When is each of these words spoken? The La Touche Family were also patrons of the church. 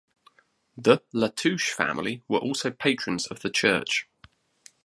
The 0.75 1.03
La 1.13 1.27
Touche 1.27 1.73
Family 1.73 2.23
were 2.27 2.39
also 2.39 2.71
patrons 2.71 3.27
of 3.27 3.41
the 3.41 3.51
church. 3.51 4.07